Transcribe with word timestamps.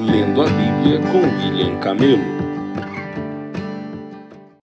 Lendo 0.00 0.42
a 0.42 0.44
Bíblia 0.44 1.00
com 1.10 1.18
William 1.18 1.80
Camelo. 1.80 2.22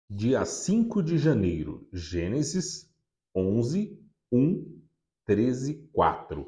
Dia 0.10 0.46
5 0.46 1.04
de 1.04 1.18
janeiro, 1.18 1.86
Gênesis 1.92 2.90
11, 3.36 4.00
1, 4.32 4.82
13, 5.26 5.90
4. 5.92 6.48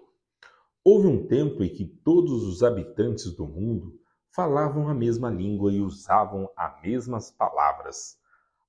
Houve 0.85 1.07
um 1.07 1.27
tempo 1.27 1.65
em 1.65 1.69
que 1.69 1.85
todos 1.85 2.45
os 2.45 2.63
habitantes 2.63 3.35
do 3.35 3.45
mundo 3.45 3.99
falavam 4.33 4.87
a 4.87 4.93
mesma 4.93 5.29
língua 5.29 5.73
e 5.73 5.81
usavam 5.81 6.49
as 6.55 6.81
mesmas 6.81 7.29
palavras. 7.29 8.17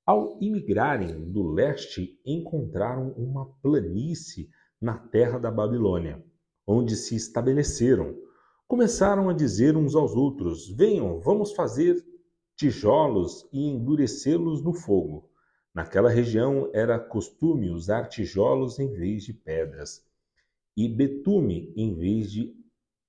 Ao 0.05 0.37
imigrarem 0.41 1.31
do 1.31 1.45
leste, 1.45 2.21
encontraram 2.27 3.13
uma 3.13 3.47
planície 3.63 4.51
na 4.81 4.99
terra 4.99 5.39
da 5.39 5.53
Babilônia, 5.53 6.21
onde 6.67 6.97
se 6.97 7.15
estabeleceram. 7.15 8.17
Começaram 8.69 9.31
a 9.31 9.33
dizer 9.33 9.79
uns 9.79 9.95
aos 9.95 10.15
outros: 10.15 10.69
Venham, 10.69 11.19
vamos 11.21 11.53
fazer 11.55 12.05
tijolos 12.55 13.49
e 13.51 13.67
endurecê-los 13.67 14.63
no 14.63 14.75
fogo. 14.75 15.31
Naquela 15.75 16.11
região 16.11 16.69
era 16.75 16.99
costume 16.99 17.71
usar 17.71 18.09
tijolos 18.09 18.79
em 18.79 18.93
vez 18.93 19.25
de 19.25 19.33
pedras 19.33 20.05
e 20.77 20.87
betume 20.87 21.73
em 21.75 21.95
vez 21.95 22.31
de 22.31 22.55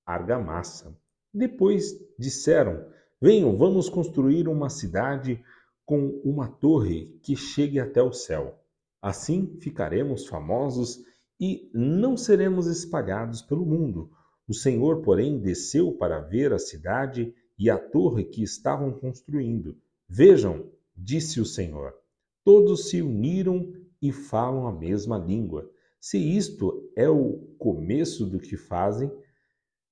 argamassa. 0.06 0.98
Depois 1.34 1.94
disseram: 2.18 2.86
Venham, 3.22 3.58
vamos 3.58 3.90
construir 3.90 4.48
uma 4.48 4.70
cidade 4.70 5.44
com 5.86 6.22
uma 6.24 6.48
torre 6.48 7.20
que 7.22 7.36
chegue 7.36 7.82
até 7.82 8.02
o 8.02 8.14
céu. 8.14 8.58
Assim 9.02 9.58
ficaremos 9.60 10.26
famosos 10.26 11.04
e 11.38 11.70
não 11.74 12.16
seremos 12.16 12.66
espalhados 12.66 13.42
pelo 13.42 13.66
mundo. 13.66 14.10
O 14.50 14.54
Senhor, 14.54 15.02
porém, 15.02 15.40
desceu 15.40 15.94
para 15.94 16.20
ver 16.20 16.52
a 16.52 16.60
cidade 16.60 17.34
e 17.58 17.70
a 17.70 17.78
torre 17.78 18.26
que 18.26 18.44
estavam 18.44 18.92
construindo. 18.92 19.78
Vejam, 20.08 20.70
disse 20.98 21.40
o 21.40 21.46
Senhor, 21.46 21.94
todos 22.44 22.90
se 22.90 23.02
uniram 23.02 23.72
e 24.02 24.12
falam 24.12 24.68
a 24.68 24.72
mesma 24.72 25.18
língua. 25.18 25.70
Se 26.02 26.18
isto 26.18 26.92
é 26.96 27.08
o 27.08 27.34
começo 27.58 28.26
do 28.26 28.40
que 28.40 28.58
fazem, 28.58 29.12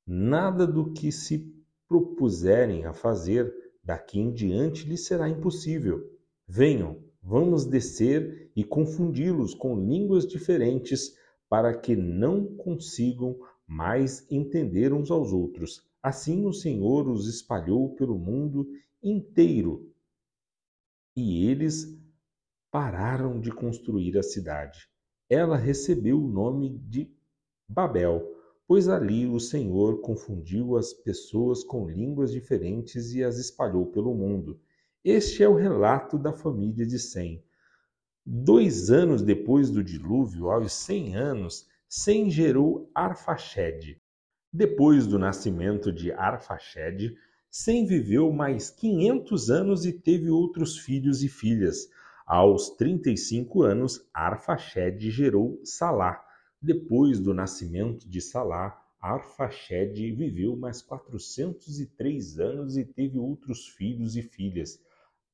nada 0.05 0.66
do 0.66 0.92
que 0.92 1.11
se 1.11 1.53
propuserem 1.88 2.86
a 2.86 2.94
fazer 2.94 3.53
Daqui 3.88 4.19
em 4.19 4.33
diante 4.33 4.86
lhe 4.86 4.97
será 4.97 5.30
impossível. 5.30 6.03
Venham, 6.45 7.02
vamos 7.23 7.66
descer 7.66 8.52
e 8.53 8.61
confundi-los 8.61 9.53
com 9.53 9.80
línguas 9.80 10.27
diferentes, 10.27 11.16
para 11.47 11.73
que 11.73 11.95
não 11.95 12.58
consigam 12.58 13.39
mais 13.68 14.26
entender 14.32 14.94
uns 14.94 15.12
aos 15.12 15.34
outros. 15.34 15.84
Assim 16.02 16.46
o 16.46 16.54
Senhor 16.54 17.08
os 17.10 17.28
espalhou 17.28 17.94
pelo 17.96 18.18
mundo 18.18 18.68
inteiro. 19.04 19.94
E 21.16 21.46
eles 21.48 22.00
pararam 22.72 23.40
de 23.40 23.52
construir 23.52 24.18
a 24.18 24.23
cidade. 24.23 24.88
Ela 25.30 25.58
recebeu 25.58 26.23
o 26.23 26.28
nome 26.28 26.78
de 26.78 27.12
Babel 27.68 28.38
pois 28.68 28.90
ali 28.90 29.26
o 29.26 29.40
Senhor 29.40 30.02
confundiu 30.02 30.76
as 30.76 30.94
pessoas 30.94 31.64
com 31.64 31.90
línguas 31.90 32.32
diferentes 32.32 33.14
e 33.14 33.23
as 33.23 33.38
espalhou 33.38 33.86
pelo 33.86 34.14
mundo. 34.14 34.60
Este 35.04 35.42
é 35.42 35.48
o 35.48 35.56
relato 35.56 36.18
da 36.18 36.34
família 36.34 36.86
de 36.86 37.00
Sem. 37.00 37.42
Dois 38.26 38.92
anos 38.92 39.22
depois 39.22 39.70
do 39.70 39.82
dilúvio, 39.82 40.50
aos 40.50 40.73
cem 40.73 41.16
anos, 41.16 41.66
Sem 41.89 42.30
gerou 42.30 42.91
Arfaxede. 42.93 44.02
Depois 44.52 45.07
do 45.07 45.17
nascimento 45.17 45.89
de 45.89 46.11
Arfaxede, 46.11 47.16
Sem 47.49 47.85
viveu 47.85 48.30
mais 48.30 48.69
quinhentos 48.69 49.49
anos 49.49 49.85
e 49.85 49.93
teve 49.93 50.30
outros 50.30 50.77
filhos 50.77 51.23
e 51.23 51.30
filhas. 51.30 51.89
Aos 52.25 52.71
trinta 52.71 53.09
e 53.09 53.15
cinco 53.15 53.64
anos, 53.64 54.05
Arfaxede 54.14 55.09
gerou 55.09 55.61
Salá. 55.64 56.21
Depois 56.61 57.21
do 57.21 57.33
nascimento 57.33 58.05
de 58.05 58.20
Salá, 58.20 58.77
Arfaxede 58.99 60.11
viveu 60.11 60.58
mais 60.58 60.81
403 60.81 62.37
anos 62.37 62.76
e 62.76 62.83
teve 62.83 63.17
outros 63.17 63.65
filhos 63.70 64.17
e 64.17 64.21
filhas. 64.21 64.77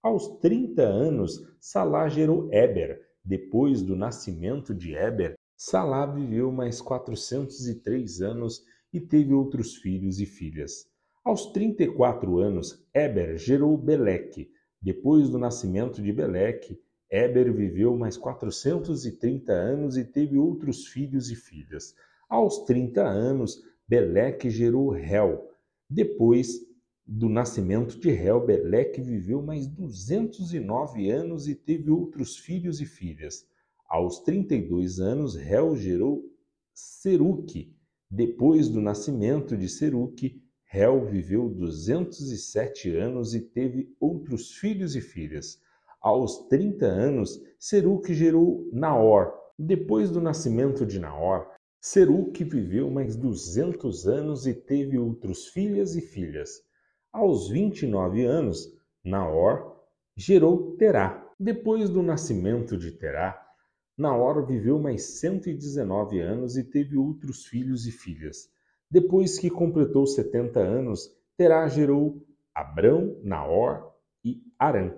Aos 0.04 0.38
30 0.38 0.84
anos, 0.84 1.44
Salá 1.60 2.08
gerou 2.10 2.48
Eber. 2.54 3.02
Depois 3.26 3.82
do 3.82 3.96
nascimento 3.96 4.72
de 4.72 4.94
Eber, 4.94 5.36
Salá 5.66 6.06
viveu 6.06 6.52
mais 6.52 6.82
403 6.82 8.22
anos 8.22 8.66
e 8.92 9.00
teve 9.00 9.34
outros 9.34 9.78
filhos 9.78 10.20
e 10.20 10.26
filhas. 10.26 10.90
Aos 11.24 11.54
34 11.54 12.38
anos, 12.40 12.86
Eber 12.94 13.38
gerou 13.38 13.78
Beleque. 13.78 14.52
Depois 14.82 15.30
do 15.30 15.40
nascimento 15.40 16.02
de 16.02 16.12
Beleque, 16.12 16.78
Eber 17.10 17.54
viveu 17.54 17.96
mais 17.96 18.18
430 18.18 19.54
anos 19.54 19.96
e 19.96 20.04
teve 20.04 20.38
outros 20.38 20.88
filhos 20.88 21.32
e 21.32 21.36
filhas. 21.38 21.96
Aos 22.28 22.66
30 22.66 23.02
anos, 23.02 23.64
Beleque 23.88 24.50
gerou 24.50 24.90
Réu. 24.90 25.50
Depois 25.90 26.60
do 27.08 27.30
nascimento 27.30 27.98
de 27.98 28.12
Réu, 28.12 28.46
Beleque 28.46 29.02
viveu 29.02 29.42
mais 29.42 29.66
209 29.66 31.10
anos 31.10 31.48
e 31.48 31.56
teve 31.56 31.90
outros 31.90 32.36
filhos 32.38 32.82
e 32.82 32.86
filhas. 32.86 33.48
Aos 33.94 34.22
32 34.22 35.00
anos, 35.00 35.36
Réu 35.36 35.76
gerou 35.76 36.26
Seruque. 36.74 37.78
Depois 38.10 38.68
do 38.68 38.82
nascimento 38.82 39.56
de 39.56 39.70
Seruque, 39.70 40.42
Réu 40.66 41.06
viveu 41.06 41.48
207 41.48 42.90
anos 42.96 43.36
e 43.36 43.42
teve 43.42 43.96
outros 44.00 44.54
filhos 44.56 44.96
e 44.96 45.00
filhas. 45.00 45.62
Aos 46.02 46.48
30 46.48 46.88
anos, 46.88 47.40
Seruque 47.60 48.16
gerou 48.16 48.68
Naor. 48.74 49.32
Depois 49.60 50.10
do 50.10 50.20
nascimento 50.20 50.88
de 50.88 50.98
Naor, 50.98 51.52
Seruque 51.80 52.44
viveu 52.44 52.90
mais 52.90 53.16
200 53.16 54.08
anos 54.08 54.48
e 54.48 54.56
teve 54.56 54.98
outros 54.98 55.50
filhas 55.50 55.96
e 55.96 56.02
filhas. 56.02 56.64
Aos 57.12 57.48
29 57.48 58.26
anos, 58.26 58.76
Naor 59.06 59.84
gerou 60.18 60.76
Terá. 60.78 61.32
Depois 61.40 61.92
do 61.92 62.02
nascimento 62.02 62.76
de 62.76 62.92
Terá, 62.92 63.53
Naor 63.98 64.46
viveu 64.46 64.80
mais 64.80 65.20
119 65.20 66.20
anos 66.20 66.58
e 66.58 66.64
teve 66.64 66.98
outros 66.98 67.46
filhos 67.46 67.86
e 67.86 67.92
filhas. 67.92 68.50
Depois 68.90 69.38
que 69.38 69.50
completou 69.50 70.06
70 70.08 70.60
anos, 70.60 71.10
Terá 71.38 71.68
gerou 71.68 72.26
Abrão, 72.54 73.20
Naor 73.24 73.94
e 74.24 74.42
Arã. 74.58 74.96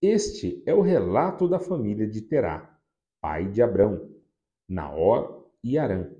Este 0.00 0.62
é 0.66 0.74
o 0.74 0.80
relato 0.80 1.48
da 1.48 1.58
família 1.58 2.08
de 2.08 2.22
Terá, 2.22 2.78
pai 3.20 3.48
de 3.48 3.62
Abrão, 3.62 4.10
Naor 4.68 5.48
e 5.62 5.78
Arã. 5.78 6.10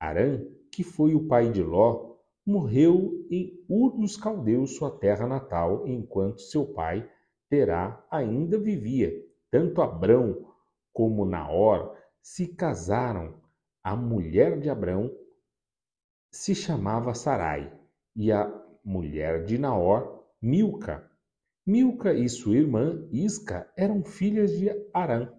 Arã, 0.00 0.44
que 0.70 0.82
foi 0.84 1.14
o 1.14 1.26
pai 1.26 1.50
de 1.50 1.62
Ló, 1.62 2.16
morreu 2.46 3.26
em 3.30 3.64
Ur 3.68 3.96
dos 3.98 4.16
Caldeus, 4.16 4.76
sua 4.76 4.90
terra 4.90 5.26
natal, 5.26 5.86
enquanto 5.86 6.40
seu 6.40 6.66
pai, 6.66 7.08
Terá, 7.48 8.04
ainda 8.10 8.58
vivia. 8.58 9.12
Tanto 9.50 9.82
Abrão 9.82 10.47
como 10.98 11.24
Naor 11.24 11.96
se 12.20 12.48
casaram. 12.48 13.40
A 13.84 13.94
mulher 13.94 14.58
de 14.58 14.68
Abrão 14.68 15.16
se 16.28 16.56
chamava 16.56 17.14
Sarai 17.14 17.72
e 18.16 18.32
a 18.32 18.52
mulher 18.84 19.44
de 19.44 19.58
Naor, 19.58 20.24
Milca. 20.42 21.08
Milca 21.64 22.12
e 22.12 22.28
sua 22.28 22.56
irmã 22.56 23.08
Isca 23.12 23.72
eram 23.76 24.02
filhas 24.02 24.50
de 24.58 24.68
Arã, 24.92 25.32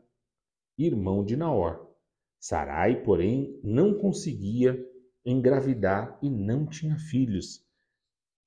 irmão 0.78 1.25
de 1.25 1.36
Naor. 1.36 1.94
Sarai, 2.40 3.03
porém, 3.03 3.59
não 3.62 3.94
conseguia 4.00 4.80
engravidar 5.26 6.18
e 6.22 6.30
não 6.30 6.66
tinha 6.66 6.97
filhos. 6.97 7.67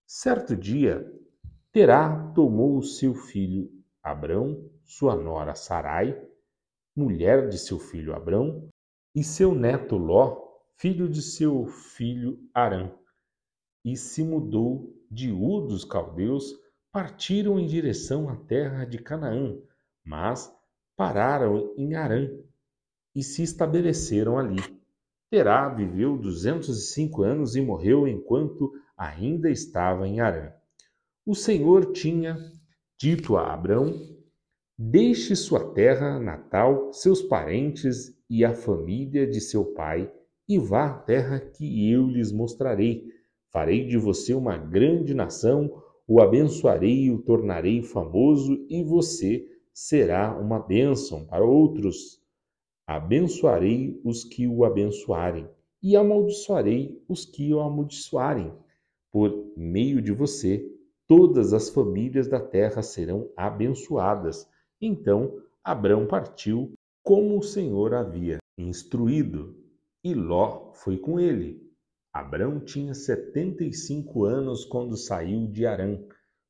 Certo 0.06 0.56
dia, 0.56 1.06
Terá 1.70 2.32
tomou 2.35 2.82
seu 2.82 3.14
filho 3.14 3.70
Abrão, 4.03 4.70
sua 4.82 5.14
nora 5.14 5.55
Sarai, 5.55 6.31
mulher 6.97 7.49
de 7.49 7.59
seu 7.59 7.79
filho 7.79 8.15
Abrão, 8.15 8.69
e 9.15 9.23
seu 9.23 9.55
neto 9.55 9.97
Ló, 9.97 10.43
filho 10.77 11.09
de 11.09 11.23
seu 11.23 11.67
filho 11.67 12.39
Arã, 12.55 12.91
e 13.85 13.97
se 13.97 14.23
mudou 14.23 14.94
de 15.11 15.31
Ur 15.31 15.67
dos 15.67 15.85
Caldeus 15.85 16.55
partiram 16.93 17.59
em 17.59 17.67
direção 17.67 18.29
à 18.29 18.37
terra 18.37 18.85
de 18.85 18.99
Canaã, 18.99 19.59
mas 20.05 20.55
pararam 20.97 21.75
em 21.77 21.94
Harã 21.94 22.29
e 23.15 23.23
se 23.23 23.43
estabeleceram 23.43 24.38
ali. 24.38 24.61
Terá 25.31 25.69
viveu 25.69 26.19
duzentos 26.19 26.79
e 26.79 26.93
cinco 26.93 27.23
anos 27.23 27.56
e 27.56 27.62
morreu 27.62 28.06
enquanto 28.06 28.73
ainda 28.97 29.50
estava 29.50 30.06
em 30.06 30.21
Harã. 30.21 30.53
O 31.25 31.35
Senhor 31.35 31.93
tinha 31.93 32.37
dito 32.99 33.37
a 33.37 33.53
Abrão: 33.53 33.95
Deixe 34.79 35.37
sua 35.37 35.73
terra 35.73 36.19
natal, 36.19 36.93
seus 36.93 37.23
parentes 37.23 38.17
e 38.29 38.45
a 38.45 38.55
família 38.55 39.27
de 39.27 39.41
seu 39.41 39.67
pai, 39.67 40.11
e 40.49 40.59
vá 40.59 40.87
à 40.87 40.95
terra 40.95 41.39
que 41.39 41.91
eu 41.91 42.07
lhes 42.09 42.33
mostrarei. 42.33 43.05
Farei 43.51 43.87
de 43.87 43.99
você 43.99 44.35
uma 44.35 44.57
grande 44.57 45.15
nação, 45.15 45.83
o 46.09 46.21
abençoarei 46.21 47.05
e 47.05 47.11
o 47.11 47.23
tornarei 47.23 47.83
famoso, 47.83 48.67
e 48.69 48.83
você 48.83 49.47
será 49.73 50.37
uma 50.39 50.59
bênção 50.59 51.27
para 51.27 51.45
outros. 51.45 52.21
Abençoarei 52.87 54.01
os 54.03 54.25
que 54.25 54.49
o 54.49 54.65
abençoarem, 54.65 55.49
e 55.83 55.95
amaldiçoarei 55.97 57.03
os 57.09 57.25
que 57.25 57.53
o 57.53 57.61
amaldiçoarem. 57.61 58.53
Por 59.13 59.53
meio 59.57 60.01
de 60.01 60.13
você, 60.13 60.67
todas 61.07 61.53
as 61.53 61.69
famílias 61.69 62.27
da 62.27 62.41
terra 62.41 62.83
serão 62.83 63.31
abençoadas. 63.37 64.51
Então 64.82 65.40
Abrão 65.62 66.08
partiu 66.08 66.75
como 67.05 67.38
o 67.38 67.43
Senhor 67.43 67.94
havia 67.94 68.38
instruído, 68.58 69.56
e 70.02 70.12
Ló 70.12 70.73
foi 70.73 70.99
com 70.99 71.20
ele. 71.20 71.73
Abrão 72.12 72.58
tinha 72.58 72.93
setenta 72.93 73.62
e 73.62 73.73
cinco 73.73 74.25
anos 74.25 74.64
quando 74.64 74.96
saiu 74.96 75.46
de 75.46 75.64
Arã. 75.64 75.99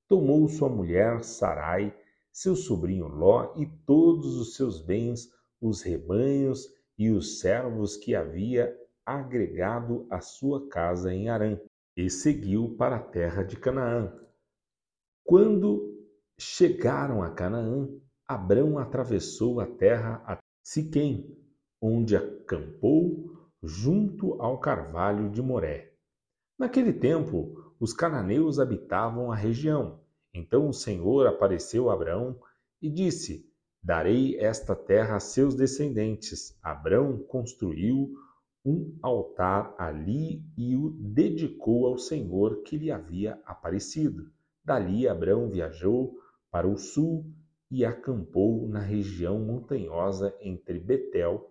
Tomou 0.09 0.49
sua 0.49 0.71
mulher 0.71 1.23
Sarai, 1.23 1.95
seu 2.33 2.57
sobrinho 2.57 3.07
Ló 3.07 3.53
e 3.57 3.67
todos 3.87 4.37
os 4.37 4.57
seus 4.57 4.81
bens, 4.81 5.31
os 5.61 5.83
rebanhos 5.83 6.67
e 6.99 7.11
os 7.11 7.39
servos 7.39 7.99
que 7.99 8.15
havia 8.15 8.75
agregado 9.05 10.07
à 10.11 10.21
sua 10.21 10.69
casa 10.69 11.13
em 11.13 11.29
Arã, 11.29 11.61
e 11.95 12.09
seguiu 12.09 12.75
para 12.79 12.97
a 12.97 13.03
terra 13.03 13.43
de 13.43 13.57
Canaã. 13.57 14.11
Quando 15.23 16.03
chegaram 16.39 17.23
a 17.23 17.31
Canaã, 17.31 17.89
Abrão 18.27 18.79
atravessou 18.79 19.61
a 19.61 19.67
terra 19.67 20.23
a 20.27 20.39
Siquém, 20.63 21.37
onde 21.81 22.17
acampou 22.17 23.51
junto 23.63 24.41
ao 24.41 24.59
carvalho 24.59 25.31
de 25.31 25.43
Moré. 25.43 25.93
Naquele 26.59 26.93
tempo, 26.93 27.75
os 27.81 27.93
cananeus 27.93 28.59
habitavam 28.59 29.33
a 29.33 29.35
região. 29.35 30.01
Então 30.33 30.69
o 30.69 30.73
Senhor 30.73 31.27
apareceu 31.27 31.91
a 31.91 31.95
Abrão 31.95 32.39
e 32.81 32.89
disse: 32.89 33.45
Darei 33.83 34.39
esta 34.39 34.77
terra 34.77 35.17
a 35.17 35.21
seus 35.21 35.57
descendentes. 35.57 36.57
Abrão 36.63 37.19
construiu 37.19 38.15
um 38.65 38.97
altar 39.03 39.75
ali 39.77 40.45
e 40.57 40.77
o 40.77 40.91
dedicou 40.91 41.87
ao 41.87 41.99
Senhor 41.99 42.63
que 42.63 42.77
lhe 42.77 42.93
havia 42.93 43.41
aparecido. 43.45 44.31
Dali 44.65 45.09
Abrão 45.09 45.51
viajou 45.51 46.17
para 46.51 46.69
o 46.69 46.77
sul 46.77 47.27
e 47.73 47.87
acampou 47.87 48.69
na 48.69 48.81
região 48.81 49.39
montanhosa 49.39 50.37
entre 50.43 50.79
Betel, 50.79 51.51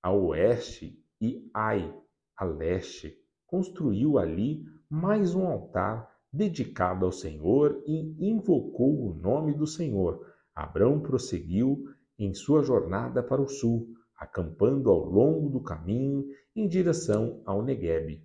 a 0.00 0.12
oeste, 0.12 0.96
e 1.20 1.50
Ai, 1.52 1.92
a 2.36 2.44
leste. 2.44 3.18
Construiu 3.44 4.16
ali 4.16 4.64
mais 4.88 5.34
um 5.34 5.44
altar 5.44 6.08
dedicado 6.32 7.04
ao 7.04 7.10
Senhor 7.10 7.82
e 7.84 8.14
invocou 8.30 9.08
o 9.08 9.14
nome 9.14 9.54
do 9.54 9.66
Senhor. 9.66 10.24
Abrão 10.54 11.00
prosseguiu 11.00 11.82
em 12.16 12.32
sua 12.32 12.62
jornada 12.62 13.20
para 13.20 13.42
o 13.42 13.48
sul, 13.48 13.88
acampando 14.16 14.88
ao 14.88 15.04
longo 15.04 15.50
do 15.50 15.60
caminho 15.60 16.28
em 16.54 16.68
direção 16.68 17.42
ao 17.44 17.60
Neguebe. 17.60 18.22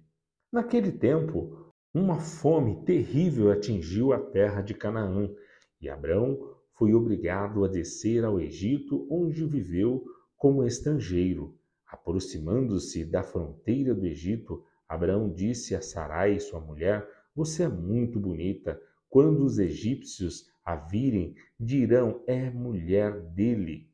Naquele 0.52 0.92
tempo, 0.92 1.74
uma 1.92 2.20
fome 2.20 2.86
terrível 2.86 3.50
atingiu 3.50 4.14
a 4.14 4.20
terra 4.20 4.62
de 4.62 4.76
Canaã, 4.76 5.28
e 5.82 5.90
Abrão 5.90 6.51
foi 6.82 6.96
obrigado 6.96 7.64
a 7.64 7.68
descer 7.68 8.26
ao 8.26 8.40
Egito, 8.40 9.06
onde 9.08 9.46
viveu 9.46 10.04
como 10.36 10.66
estrangeiro. 10.66 11.56
Aproximando-se 11.86 13.06
da 13.06 13.22
fronteira 13.22 13.94
do 13.94 14.04
Egito, 14.04 14.64
Abraão 14.90 15.32
disse 15.32 15.76
a 15.76 15.82
Sarai, 15.84 16.40
sua 16.40 16.60
mulher: 16.60 17.08
Você 17.36 17.62
é 17.62 17.70
muito 17.70 18.20
bonita. 18.20 18.82
Quando 19.08 19.46
os 19.46 19.60
egípcios 19.60 20.48
a 20.66 20.76
virem, 20.76 21.36
dirão: 21.60 22.24
É 22.26 22.50
mulher 22.50 23.12
dele. 23.28 23.88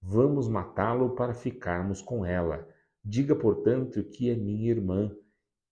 Vamos 0.00 0.48
matá-lo 0.48 1.10
para 1.10 1.34
ficarmos 1.34 2.00
com 2.00 2.24
ela. 2.24 2.66
Diga, 3.04 3.36
portanto, 3.36 4.02
que 4.02 4.30
é 4.30 4.34
minha 4.34 4.70
irmã. 4.70 5.14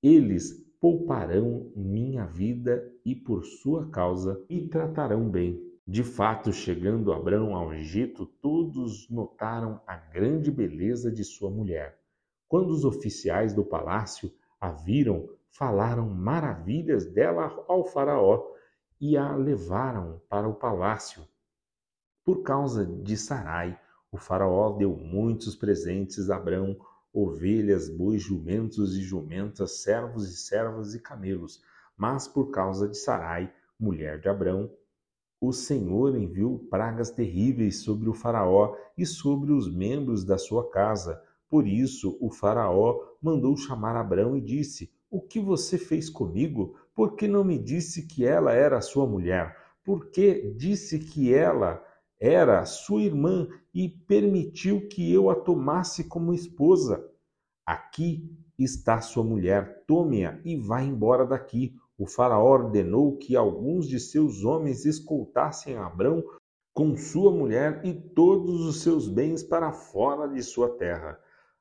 Eles 0.03 0.53
pouparão 0.79 1.73
minha 1.75 2.27
vida 2.27 2.93
e 3.07 3.15
por 3.15 3.47
sua 3.47 3.89
causa 3.89 4.45
me 4.51 4.69
tratarão 4.69 5.31
bem. 5.31 5.67
De 5.91 6.05
fato, 6.05 6.53
chegando 6.53 7.15
Abrão 7.15 7.57
ao 7.57 7.73
Egito, 7.73 8.27
todos 8.27 9.09
notaram 9.09 9.81
a 9.87 9.97
grande 9.97 10.51
beleza 10.51 11.11
de 11.11 11.25
sua 11.25 11.51
mulher. 11.51 11.99
Quando 12.47 12.69
os 12.69 12.85
oficiais 12.85 13.55
do 13.55 13.65
palácio 13.65 14.31
a 14.61 14.71
viram, 14.71 15.31
falaram 15.49 16.07
maravilhas 16.07 17.07
dela 17.07 17.65
ao 17.67 17.87
Faraó 17.87 18.53
e 19.01 19.17
a 19.17 19.35
levaram 19.35 20.21
para 20.29 20.47
o 20.47 20.53
palácio. 20.53 21.27
Por 22.23 22.43
causa 22.43 22.85
de 22.85 23.17
Sarai, 23.17 23.81
o 24.13 24.19
Faraó 24.19 24.73
deu 24.77 24.95
muitos 24.95 25.57
presentes 25.57 26.29
a 26.29 26.37
Abrão, 26.37 26.77
ovelhas, 27.11 27.89
bois, 27.89 28.21
jumentos 28.21 28.95
e 28.95 29.01
jumentas, 29.01 29.81
servos 29.81 30.29
e 30.29 30.37
servas 30.37 30.95
e 30.95 31.01
camelos. 31.01 31.63
Mas 31.97 32.29
por 32.29 32.51
causa 32.51 32.87
de 32.87 32.99
Sarai, 32.99 33.51
mulher 33.81 34.21
de 34.21 34.29
Abrão, 34.29 34.71
o 35.41 35.53
Senhor 35.53 36.17
enviou 36.17 36.59
pragas 36.59 37.11
terríveis 37.11 37.79
sobre 37.79 38.09
o 38.09 38.13
Faraó 38.13 38.75
e 38.97 39.07
sobre 39.07 39.53
os 39.53 39.73
membros 39.73 40.25
da 40.25 40.37
sua 40.37 40.69
casa. 40.69 41.23
Por 41.49 41.67
isso, 41.67 42.19
o 42.21 42.29
Faraó 42.31 43.01
mandou 43.23 43.57
chamar 43.57 43.97
Abrão 43.97 44.37
e 44.37 44.41
disse: 44.41 44.91
O 45.11 45.21
que 45.21 45.41
você 45.41 45.79
fez 45.79 46.11
comigo? 46.11 46.77
Por 46.95 47.15
que 47.15 47.29
não 47.29 47.45
me 47.45 47.57
disse 47.57 48.07
que 48.07 48.27
ela 48.27 48.53
era 48.53 48.81
sua 48.81 49.07
mulher? 49.07 49.57
Por 49.85 50.11
que 50.11 50.53
disse 50.57 50.99
que 50.99 51.33
ela 51.33 51.83
era 52.21 52.65
sua 52.67 53.03
irmã 53.03 53.49
e 53.73 53.89
permitiu 53.89 54.89
que 54.89 55.13
eu 55.13 55.31
a 55.31 55.37
tomasse 55.37 56.05
como 56.05 56.35
esposa? 56.35 57.09
Aqui 57.65 58.29
está 58.59 59.01
sua 59.01 59.23
mulher, 59.23 59.85
tome-a 59.87 60.41
e 60.45 60.57
vá 60.57 60.83
embora 60.83 61.25
daqui 61.25 61.77
o 61.99 62.07
Faraó 62.07 62.49
ordenou 62.49 63.17
que 63.17 63.35
alguns 63.35 63.89
de 63.89 63.99
seus 63.99 64.45
homens 64.45 64.87
escoltassem 64.87 65.77
Abrão 65.77 66.23
com 66.73 66.97
sua 66.97 67.33
mulher 67.33 67.85
e 67.85 67.93
todos 67.93 68.61
os 68.61 68.83
seus 68.83 69.09
bens 69.09 69.43
para 69.43 69.73
fora 69.73 70.29
de 70.29 70.41
sua 70.41 70.69
terra. 70.77 71.19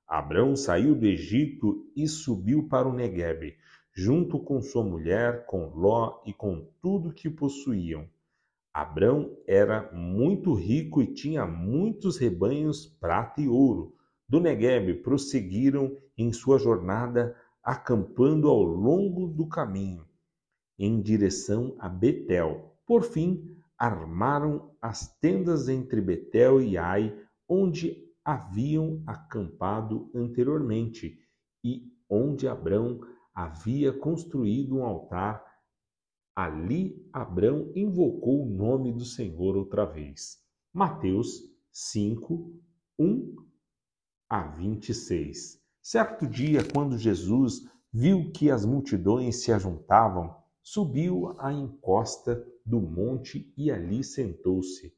Abrão 0.07 0.56
saiu 0.56 0.94
do 0.94 1.07
Egito 1.07 1.89
e 1.95 2.07
subiu 2.07 2.68
para 2.69 2.88
o 2.88 2.94
Neguebe, 2.94 3.56
junto 3.92 4.39
com 4.39 4.62
sua 4.62 4.84
mulher, 4.84 5.48
com 5.48 5.72
Ló 5.74 6.22
e 6.24 6.31
com 6.31 6.69
tudo 6.83 7.11
que 7.11 7.31
possuíam. 7.31 8.07
Abrão 8.71 9.35
era 9.47 9.92
muito 9.92 10.54
rico 10.54 11.02
e 11.02 11.07
tinha 11.07 11.47
muitos 11.47 12.16
rebanhos, 12.19 12.85
prata 12.85 13.42
e 13.42 13.47
ouro. 13.47 13.95
Do 14.30 14.40
Neguebe 14.40 14.94
prosseguiram 14.94 15.97
em 16.16 16.31
sua 16.31 16.59
jornada, 16.59 17.35
acampando 17.64 18.47
ao 18.50 18.61
longo 18.61 19.26
do 19.26 19.47
caminho 19.47 20.06
em 20.78 21.02
direção 21.02 21.76
a 21.80 21.90
Betel. 21.90 22.76
Por 22.86 23.04
fim, 23.04 23.57
armaram 23.78 24.72
as 24.81 25.18
tendas 25.19 25.69
entre 25.69 26.02
Betel 26.02 26.62
e 26.62 26.78
Ai, 26.78 27.18
onde 27.48 28.06
haviam 28.24 29.02
acampado 29.06 30.12
anteriormente 30.14 31.18
e 31.64 31.92
onde 32.10 32.48
Abrão 32.48 33.00
havia 33.34 33.94
construído 33.94 34.78
um 34.78 34.84
altar. 34.84 35.46
Ali 36.36 37.07
Abrão 37.12 37.72
invocou 37.76 38.46
o 38.46 38.50
nome 38.50 38.92
do 38.92 39.06
Senhor 39.06 39.56
outra 39.56 39.86
vez. 39.86 40.38
Mateus 40.74 41.42
5, 41.72 42.54
1 43.00 43.36
a 44.30 44.42
26. 44.48 45.62
Certo 45.81 46.28
dia, 46.28 46.64
quando 46.74 46.98
Jesus 46.98 47.62
viu 47.92 48.31
que 48.31 48.52
as 48.52 48.66
multidões 48.66 49.38
se 49.38 49.52
ajuntavam, 49.52 50.36
subiu 50.69 51.33
à 51.40 51.54
encosta 51.54 52.45
do 52.66 52.81
monte 52.81 53.54
e 53.56 53.71
ali 53.71 54.04
sentou-se. 54.04 54.94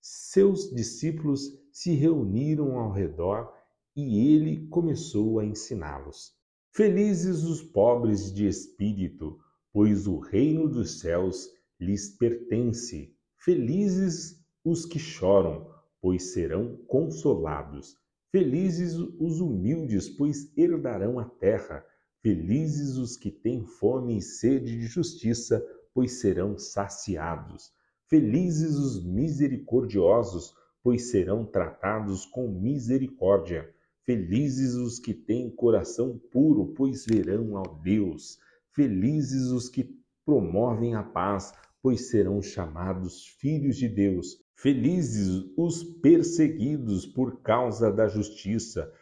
Seus 0.00 0.72
discípulos 0.72 1.58
se 1.72 1.92
reuniram 1.92 2.78
ao 2.78 2.92
redor 2.92 3.52
e 3.96 4.32
ele 4.32 4.68
começou 4.68 5.40
a 5.40 5.44
ensiná-los. 5.44 6.32
Felizes 6.70 7.42
os 7.42 7.60
pobres 7.60 8.32
de 8.32 8.46
espírito, 8.46 9.36
pois 9.72 10.06
o 10.06 10.20
reino 10.20 10.68
dos 10.68 11.00
céus 11.00 11.50
lhes 11.80 12.16
pertence. 12.16 13.12
Felizes 13.38 14.40
os 14.64 14.86
que 14.86 15.00
choram, 15.00 15.68
pois 16.00 16.32
serão 16.32 16.76
consolados. 16.86 17.96
Felizes 18.30 18.94
os 18.94 19.40
humildes, 19.40 20.08
pois 20.08 20.56
herdarão 20.56 21.18
a 21.18 21.24
terra. 21.24 21.84
Felizes 22.20 22.96
os 22.96 23.16
que 23.16 23.30
têm 23.30 23.64
fome 23.64 24.18
e 24.18 24.22
sede 24.22 24.76
de 24.78 24.86
justiça, 24.86 25.64
pois 25.94 26.20
serão 26.20 26.58
saciados. 26.58 27.72
Felizes 28.08 28.74
os 28.74 29.04
misericordiosos, 29.04 30.52
pois 30.82 31.10
serão 31.10 31.44
tratados 31.44 32.26
com 32.26 32.48
misericórdia. 32.48 33.72
Felizes 34.04 34.74
os 34.74 34.98
que 34.98 35.12
têm 35.12 35.50
coração 35.50 36.18
puro, 36.32 36.72
pois 36.74 37.04
verão 37.04 37.56
ao 37.56 37.80
Deus. 37.82 38.38
Felizes 38.72 39.48
os 39.48 39.68
que 39.68 39.88
promovem 40.24 40.94
a 40.94 41.02
paz, 41.02 41.52
pois 41.82 42.08
serão 42.08 42.42
chamados 42.42 43.26
filhos 43.38 43.76
de 43.76 43.88
Deus. 43.88 44.42
Felizes 44.54 45.44
os 45.56 45.84
perseguidos 45.84 47.06
por 47.06 47.40
causa 47.42 47.92
da 47.92 48.08
justiça, 48.08 48.92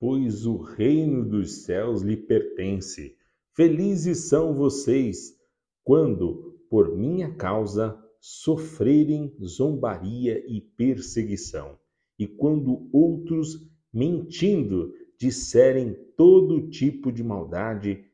pois 0.00 0.46
o 0.46 0.56
reino 0.56 1.22
dos 1.22 1.64
céus 1.64 2.00
lhe 2.00 2.16
pertence. 2.16 3.14
Felizes 3.54 4.28
são 4.30 4.54
vocês 4.54 5.38
quando, 5.84 6.58
por 6.70 6.96
minha 6.96 7.34
causa, 7.34 8.02
sofrerem 8.18 9.36
zombaria 9.44 10.42
e 10.48 10.60
perseguição, 10.60 11.78
e 12.18 12.26
quando 12.26 12.88
outros, 12.92 13.58
mentindo, 13.92 14.92
disserem 15.18 15.94
todo 16.16 16.70
tipo 16.70 17.12
de 17.12 17.22
maldade 17.22 18.04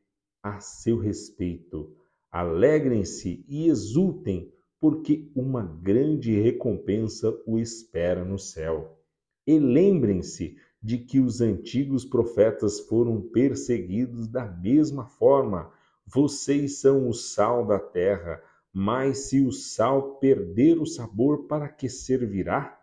a 0.43 0.59
seu 0.59 0.97
respeito. 0.97 1.95
Alegrem-se 2.29 3.45
e 3.47 3.67
exultem, 3.67 4.51
porque 4.79 5.31
uma 5.33 5.63
grande 5.63 6.33
recompensa 6.39 7.33
o 7.45 7.57
espera 7.57 8.25
no 8.25 8.37
céu. 8.37 8.97
E 9.45 9.57
lembrem-se 9.57 10.57
de 10.87 10.97
que 10.97 11.19
os 11.19 11.41
antigos 11.41 12.05
profetas 12.05 12.79
foram 12.79 13.21
perseguidos 13.21 14.25
da 14.25 14.45
mesma 14.45 15.05
forma. 15.05 15.69
Vocês 16.05 16.79
são 16.79 17.09
o 17.09 17.13
sal 17.13 17.65
da 17.65 17.77
terra, 17.77 18.41
mas 18.71 19.27
se 19.27 19.45
o 19.45 19.51
sal 19.51 20.15
perder 20.15 20.79
o 20.79 20.85
sabor, 20.85 21.45
para 21.45 21.67
que 21.67 21.89
servirá? 21.89 22.79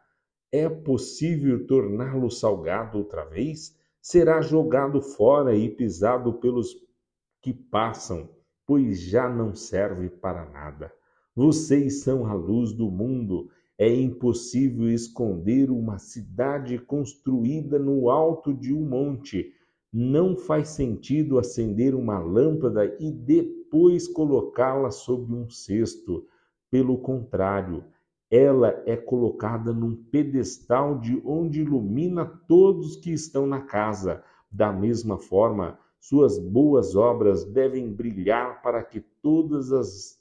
É 0.52 0.68
possível 0.68 1.66
torná-lo 1.66 2.30
salgado 2.30 2.99
outra 2.99 3.25
vez? 3.25 3.75
Será 4.02 4.42
jogado 4.42 5.00
fora 5.00 5.56
e 5.56 5.70
pisado 5.70 6.34
pelos 6.34 6.76
que 7.40 7.54
passam, 7.54 8.28
pois 8.66 9.00
já 9.00 9.30
não 9.30 9.54
serve 9.54 10.11
para 10.11 10.44
nada. 10.50 10.92
Vocês 11.34 12.02
são 12.02 12.26
a 12.26 12.34
luz 12.34 12.75
do 12.75 12.90
mundo. 12.90 13.49
É 13.76 13.93
impossível 13.93 14.88
esconder 14.88 15.71
uma 15.71 15.99
cidade 15.99 16.78
construída 16.78 17.76
no 17.76 18.09
alto 18.09 18.54
de 18.54 18.73
um 18.73 18.88
monte. 18.88 19.52
Não 19.93 20.37
faz 20.37 20.69
sentido 20.69 21.38
acender 21.38 21.95
uma 21.95 22.19
lâmpada 22.21 22.97
e 23.00 23.11
depois 23.11 24.07
colocá-la 24.07 24.93
sob 24.93 25.35
um 25.35 25.50
cesto. 25.50 26.25
Pelo 26.71 26.99
contrário, 26.99 27.85
ela 28.31 28.83
é 28.87 28.97
colocada 28.97 29.73
num 29.73 29.95
pedestal 29.95 30.99
de 30.99 31.21
onde 31.25 31.62
ilumina 31.62 32.25
todos 32.47 32.97
que 32.97 33.12
estão 33.12 33.47
na 33.47 33.61
casa. 33.61 34.23
Da 34.50 34.73
mesma 34.73 35.19
forma, 35.19 35.78
suas 35.99 36.38
boas 36.38 36.95
obras 36.95 37.45
devem 37.45 37.93
brilhar 37.93 38.62
para 38.62 38.85
que 38.85 39.00
todas 39.00 39.73
as 39.73 40.19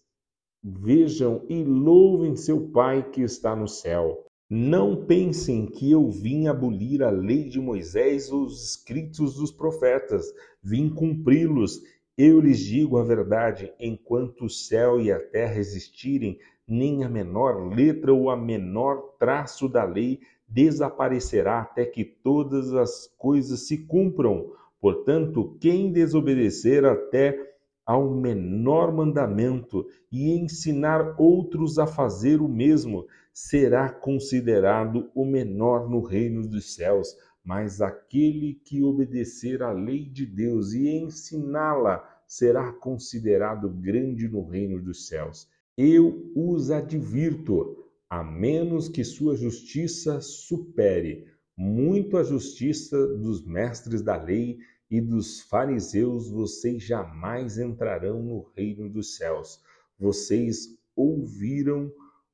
vejam 0.63 1.43
e 1.49 1.63
louvem 1.63 2.35
seu 2.35 2.69
Pai 2.69 3.09
que 3.11 3.21
está 3.21 3.55
no 3.55 3.67
céu. 3.67 4.25
Não 4.49 5.05
pensem 5.05 5.65
que 5.65 5.91
eu 5.91 6.09
vim 6.09 6.47
abolir 6.47 7.01
a 7.03 7.09
lei 7.09 7.49
de 7.49 7.59
Moisés 7.59 8.31
ou 8.31 8.43
os 8.43 8.63
escritos 8.63 9.35
dos 9.35 9.51
profetas, 9.51 10.25
vim 10.61 10.89
cumpri-los. 10.89 11.81
Eu 12.17 12.39
lhes 12.39 12.59
digo 12.59 12.97
a 12.97 13.03
verdade: 13.03 13.73
enquanto 13.79 14.45
o 14.45 14.49
céu 14.49 15.01
e 15.01 15.11
a 15.11 15.19
terra 15.19 15.57
existirem, 15.57 16.37
nem 16.67 17.03
a 17.03 17.09
menor 17.09 17.73
letra 17.73 18.13
ou 18.13 18.29
a 18.29 18.37
menor 18.37 19.15
traço 19.19 19.67
da 19.67 19.83
lei 19.83 20.19
desaparecerá 20.47 21.61
até 21.61 21.85
que 21.85 22.05
todas 22.05 22.73
as 22.73 23.07
coisas 23.17 23.67
se 23.67 23.79
cumpram. 23.79 24.51
Portanto, 24.79 25.57
quem 25.59 25.91
desobedecer 25.91 26.85
até 26.85 27.52
ao 27.85 28.13
menor 28.13 28.93
mandamento 28.93 29.85
e 30.11 30.31
ensinar 30.31 31.15
outros 31.19 31.77
a 31.77 31.85
fazer 31.85 32.41
o 32.41 32.47
mesmo, 32.47 33.05
será 33.33 33.89
considerado 33.89 35.09
o 35.13 35.25
menor 35.25 35.89
no 35.89 36.01
reino 36.01 36.47
dos 36.47 36.75
céus. 36.75 37.15
Mas 37.43 37.81
aquele 37.81 38.53
que 38.53 38.81
obedecer 38.81 39.61
à 39.61 39.71
lei 39.71 40.05
de 40.05 40.25
Deus 40.25 40.73
e 40.73 40.87
ensiná-la 40.87 42.01
será 42.25 42.71
considerado 42.71 43.69
grande 43.69 44.29
no 44.29 44.47
reino 44.47 44.81
dos 44.81 45.07
céus. 45.07 45.49
Eu 45.77 46.31
os 46.35 46.71
advirto, 46.71 47.85
a 48.09 48.23
menos 48.23 48.87
que 48.87 49.03
sua 49.03 49.35
justiça 49.35 50.21
supere 50.21 51.27
muito 51.55 52.17
a 52.17 52.23
justiça 52.23 53.07
dos 53.17 53.45
mestres 53.45 54.01
da 54.01 54.15
lei 54.15 54.57
e 54.93 55.01
dos 55.01 55.41
fariseus 55.41 56.29
vocês 56.29 56.83
jamais 56.83 57.57
entrarão 57.57 58.21
no 58.21 58.43
reino 58.55 58.87
dos 58.87 59.15
céus. 59.15 59.59
Vocês 59.99 60.77
ouviram 60.95 61.91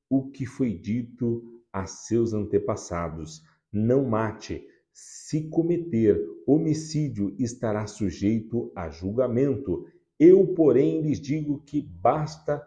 o 0.09 0.29
que 0.29 0.45
foi 0.45 0.73
dito 0.73 1.41
a 1.71 1.85
seus 1.85 2.33
antepassados: 2.33 3.41
não 3.71 4.03
mate. 4.03 4.67
Se 4.91 5.47
cometer 5.47 6.21
homicídio, 6.45 7.33
estará 7.39 7.87
sujeito 7.87 8.69
a 8.75 8.89
julgamento. 8.89 9.87
Eu, 10.19 10.45
porém, 10.47 11.01
lhes 11.01 11.21
digo 11.21 11.63
que 11.65 11.81
basta 11.81 12.61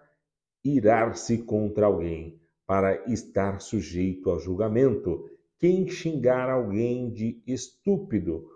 irar-se 0.65 1.37
contra 1.37 1.85
alguém 1.85 2.41
para 2.67 3.05
estar 3.13 3.61
sujeito 3.61 4.31
a 4.31 4.39
julgamento. 4.39 5.29
Quem 5.59 5.87
xingar 5.87 6.49
alguém 6.49 7.13
de 7.13 7.43
estúpido 7.47 8.49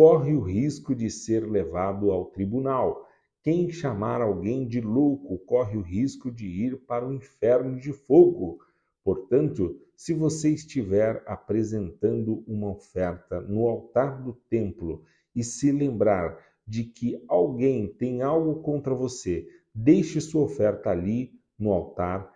corre 0.00 0.32
o 0.32 0.40
risco 0.40 0.94
de 0.94 1.10
ser 1.10 1.40
levado 1.40 2.10
ao 2.10 2.24
tribunal. 2.24 3.06
Quem 3.42 3.68
chamar 3.68 4.22
alguém 4.22 4.66
de 4.66 4.80
louco 4.80 5.36
corre 5.40 5.76
o 5.76 5.82
risco 5.82 6.30
de 6.30 6.46
ir 6.46 6.78
para 6.86 7.06
o 7.06 7.12
inferno 7.12 7.78
de 7.78 7.92
fogo. 7.92 8.60
Portanto, 9.04 9.78
se 9.94 10.14
você 10.14 10.54
estiver 10.54 11.22
apresentando 11.26 12.42
uma 12.46 12.70
oferta 12.70 13.42
no 13.42 13.68
altar 13.68 14.22
do 14.22 14.32
templo 14.48 15.02
e 15.36 15.44
se 15.44 15.70
lembrar 15.70 16.38
de 16.66 16.84
que 16.84 17.22
alguém 17.28 17.86
tem 17.86 18.22
algo 18.22 18.62
contra 18.62 18.94
você, 18.94 19.46
deixe 19.74 20.18
sua 20.18 20.44
oferta 20.44 20.88
ali 20.88 21.30
no 21.58 21.74
altar, 21.74 22.32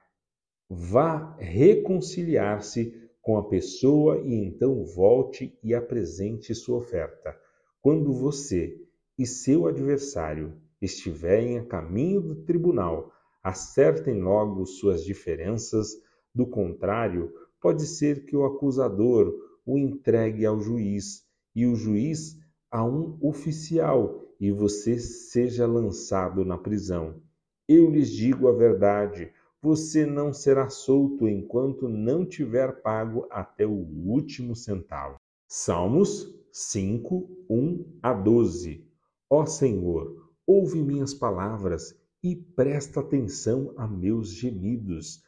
vá 0.69 1.35
reconciliar-se 1.39 2.93
com 3.23 3.39
a 3.39 3.49
pessoa 3.49 4.19
e 4.19 4.35
então 4.35 4.85
volte 4.85 5.59
e 5.63 5.75
apresente 5.75 6.55
sua 6.55 6.77
oferta. 6.77 7.43
Quando 7.85 8.15
você 8.15 8.81
e 9.19 9.27
seu 9.27 9.67
adversário 9.67 10.55
estiverem 10.81 11.59
a 11.59 11.67
caminho 11.67 12.19
do 12.19 12.35
tribunal, 12.35 13.13
acertem 13.43 14.23
logo 14.23 14.65
suas 14.65 15.05
diferenças, 15.05 15.91
do 16.35 16.47
contrário, 16.47 17.31
pode 17.61 17.87
ser 17.87 18.25
que 18.25 18.35
o 18.35 18.47
acusador 18.47 19.35
o 19.67 19.77
entregue 19.77 20.47
ao 20.47 20.63
juiz 20.63 21.27
e 21.55 21.67
o 21.67 21.75
juiz 21.77 22.39
a 22.71 22.83
um 22.83 23.19
oficial 23.21 24.35
e 24.41 24.51
você 24.51 24.99
seja 24.99 25.67
lançado 25.67 26.43
na 26.43 26.57
prisão. 26.57 27.21
Eu 27.69 27.91
lhes 27.91 28.11
digo 28.11 28.49
a 28.49 28.53
verdade: 28.53 29.31
você 29.61 30.07
não 30.07 30.33
será 30.33 30.71
solto 30.71 31.29
enquanto 31.29 31.87
não 31.87 32.25
tiver 32.25 32.81
pago 32.81 33.27
até 33.31 33.67
o 33.67 33.87
último 34.07 34.57
centavo. 34.57 35.17
Salmos 35.47 36.43
5, 36.57 37.47
1 37.51 37.99
a 38.01 38.13
12. 38.13 38.89
Ó 39.29 39.45
Senhor, 39.45 40.31
ouve 40.47 40.81
minhas 40.81 41.13
palavras 41.13 41.99
e 42.23 42.37
presta 42.37 43.01
atenção 43.01 43.75
a 43.77 43.89
meus 43.89 44.33
gemidos. 44.33 45.21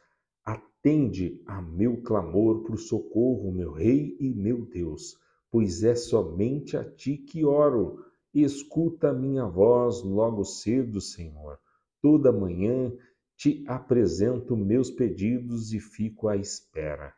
Atende 0.45 1.43
a 1.45 1.61
meu 1.61 2.01
clamor 2.01 2.63
por 2.63 2.79
socorro, 2.79 3.51
meu 3.51 3.73
Rei 3.73 4.15
e 4.21 4.33
meu 4.33 4.65
Deus, 4.67 5.17
pois 5.51 5.83
é 5.83 5.95
somente 5.95 6.77
a 6.77 6.89
ti 6.89 7.17
que 7.17 7.43
oro. 7.43 8.05
Escuta 8.33 9.09
a 9.09 9.13
minha 9.13 9.45
voz 9.45 10.01
logo 10.03 10.45
cedo, 10.45 11.01
Senhor. 11.01 11.59
Toda 12.01 12.31
manhã 12.31 12.89
te 13.35 13.65
apresento 13.67 14.55
meus 14.55 14.89
pedidos 14.89 15.73
e 15.73 15.79
fico 15.81 16.29
à 16.29 16.37
espera. 16.37 17.13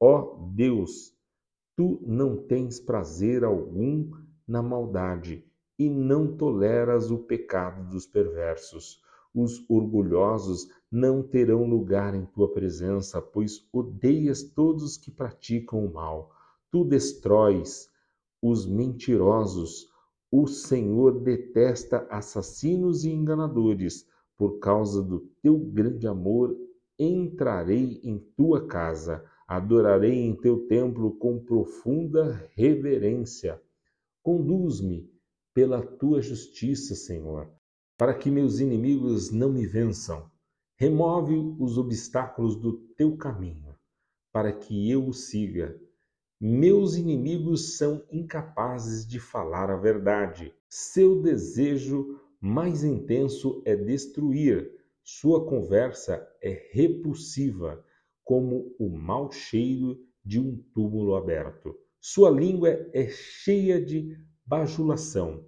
Ó 0.00 0.50
Deus, 0.52 1.13
Tu 1.76 2.00
não 2.06 2.36
tens 2.36 2.78
prazer 2.78 3.42
algum 3.42 4.08
na 4.46 4.62
maldade 4.62 5.44
e 5.76 5.90
não 5.90 6.36
toleras 6.36 7.10
o 7.10 7.18
pecado 7.18 7.90
dos 7.90 8.06
perversos. 8.06 9.02
Os 9.34 9.68
orgulhosos 9.68 10.68
não 10.88 11.20
terão 11.20 11.68
lugar 11.68 12.14
em 12.14 12.24
tua 12.26 12.52
presença, 12.52 13.20
pois 13.20 13.66
odeias 13.72 14.44
todos 14.44 14.96
que 14.96 15.10
praticam 15.10 15.84
o 15.84 15.92
mal. 15.92 16.30
Tu 16.70 16.84
destróis 16.84 17.90
os 18.40 18.66
mentirosos. 18.66 19.88
O 20.30 20.46
Senhor 20.46 21.20
detesta 21.20 22.06
assassinos 22.08 23.04
e 23.04 23.10
enganadores. 23.10 24.06
Por 24.36 24.60
causa 24.60 25.02
do 25.02 25.28
teu 25.42 25.58
grande 25.58 26.06
amor, 26.06 26.56
entrarei 26.96 28.00
em 28.04 28.18
tua 28.36 28.64
casa 28.68 29.24
Adorarei 29.46 30.14
em 30.14 30.34
teu 30.34 30.66
templo 30.66 31.12
com 31.16 31.38
profunda 31.38 32.48
reverência. 32.56 33.60
Conduz-me 34.22 35.10
pela 35.54 35.82
tua 35.82 36.20
justiça, 36.22 36.94
Senhor. 36.94 37.50
para 37.96 38.14
que 38.14 38.30
meus 38.30 38.60
inimigos 38.60 39.30
não 39.30 39.50
me 39.52 39.66
vençam. 39.66 40.30
Remove 40.76 41.34
os 41.60 41.78
obstáculos 41.78 42.56
do 42.56 42.72
teu 42.96 43.16
caminho, 43.16 43.74
para 44.32 44.52
que 44.52 44.90
eu 44.90 45.06
o 45.06 45.12
siga. 45.12 45.78
Meus 46.40 46.96
inimigos 46.96 47.76
são 47.76 48.04
incapazes 48.10 49.06
de 49.06 49.20
falar 49.20 49.70
a 49.70 49.76
verdade. 49.76 50.52
Seu 50.68 51.22
desejo 51.22 52.18
mais 52.40 52.82
intenso 52.82 53.62
é 53.64 53.76
destruir. 53.76 54.72
Sua 55.04 55.46
conversa 55.46 56.26
é 56.42 56.68
repulsiva, 56.72 57.83
como 58.24 58.74
o 58.78 58.88
mau 58.88 59.30
cheiro 59.30 59.98
de 60.24 60.40
um 60.40 60.56
túmulo 60.74 61.14
aberto. 61.14 61.74
Sua 62.00 62.30
língua 62.30 62.70
é 62.92 63.08
cheia 63.08 63.80
de 63.80 64.18
bajulação. 64.44 65.44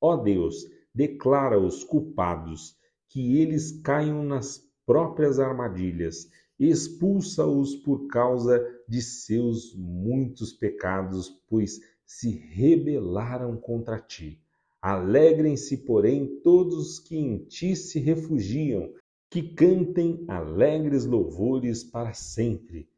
Ó 0.00 0.16
Deus, 0.16 0.66
declara 0.94 1.58
os 1.58 1.84
culpados 1.84 2.76
que 3.08 3.38
eles 3.38 3.80
caiam 3.82 4.24
nas 4.24 4.62
próprias 4.84 5.38
armadilhas, 5.38 6.28
expulsa-os 6.58 7.76
por 7.76 8.06
causa 8.06 8.64
de 8.88 9.02
seus 9.02 9.74
muitos 9.74 10.52
pecados, 10.52 11.28
pois 11.48 11.80
se 12.04 12.30
rebelaram 12.30 13.56
contra 13.56 13.98
ti. 13.98 14.40
Alegrem-se, 14.80 15.78
porém, 15.78 16.40
todos 16.42 16.98
que 17.00 17.16
em 17.16 17.38
ti 17.38 17.74
se 17.74 17.98
refugiam, 17.98 18.92
que 19.30 19.42
cantem 19.54 20.24
alegres 20.28 21.04
louvores 21.04 21.84
para 21.84 22.12
sempre. 22.14 22.88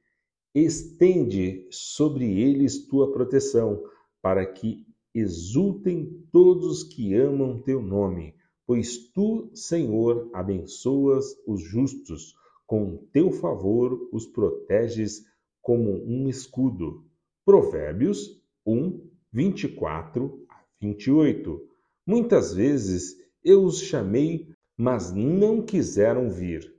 Estende 0.54 1.66
sobre 1.70 2.40
eles 2.40 2.86
tua 2.86 3.12
proteção, 3.12 3.82
para 4.20 4.44
que 4.44 4.86
exultem 5.14 6.24
todos 6.32 6.84
que 6.84 7.14
amam 7.14 7.60
teu 7.62 7.82
nome, 7.82 8.34
pois 8.66 8.98
tu, 9.12 9.50
Senhor, 9.54 10.28
abençoas 10.32 11.26
os 11.46 11.62
justos, 11.62 12.34
com 12.66 12.98
teu 13.12 13.32
favor 13.32 14.08
os 14.12 14.26
proteges 14.26 15.24
como 15.62 16.04
um 16.04 16.28
escudo. 16.28 17.04
Provérbios 17.44 18.42
1, 18.66 19.00
24 19.32 20.44
a 20.50 20.62
28. 20.80 21.66
Muitas 22.06 22.52
vezes 22.52 23.16
eu 23.42 23.64
os 23.64 23.80
chamei, 23.80 24.48
mas 24.78 25.12
não 25.12 25.60
quiseram 25.60 26.30
vir. 26.30 26.72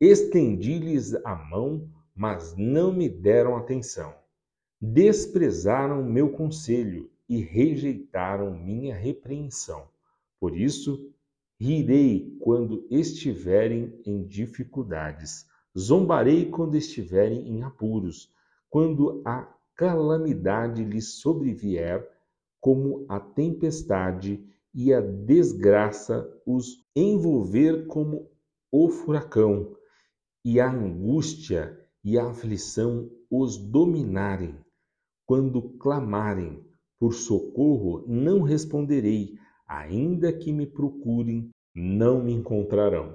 Estendi-lhes 0.00 1.14
a 1.26 1.34
mão, 1.34 1.90
mas 2.16 2.56
não 2.56 2.90
me 2.90 3.06
deram 3.06 3.54
atenção. 3.54 4.14
Desprezaram 4.80 6.02
meu 6.02 6.30
conselho 6.30 7.10
e 7.28 7.42
rejeitaram 7.42 8.56
minha 8.56 8.94
repreensão. 8.94 9.86
Por 10.40 10.56
isso, 10.56 11.12
rirei 11.60 12.34
quando 12.40 12.86
estiverem 12.90 14.00
em 14.06 14.24
dificuldades, 14.24 15.46
zombarei 15.78 16.46
quando 16.46 16.76
estiverem 16.76 17.46
em 17.48 17.62
apuros, 17.62 18.32
quando 18.70 19.20
a 19.24 19.46
calamidade 19.76 20.82
lhes 20.82 21.14
sobrevier, 21.14 22.08
como 22.60 23.04
a 23.08 23.20
tempestade 23.20 24.42
e 24.74 24.92
a 24.92 25.00
desgraça 25.00 26.28
os 26.44 26.84
envolver 26.96 27.86
como 27.86 28.28
o 28.72 28.88
furacão, 28.88 29.76
e 30.44 30.58
a 30.60 30.70
angústia 30.70 31.78
e 32.02 32.18
a 32.18 32.28
aflição 32.28 33.08
os 33.30 33.56
dominarem, 33.56 34.58
quando 35.26 35.62
clamarem 35.78 36.62
por 36.98 37.14
socorro, 37.14 38.04
não 38.06 38.42
responderei, 38.42 39.38
ainda 39.66 40.32
que 40.32 40.52
me 40.52 40.66
procurem, 40.66 41.50
não 41.74 42.22
me 42.22 42.32
encontrarão. 42.32 43.12